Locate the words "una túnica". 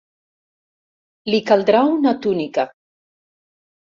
1.97-2.65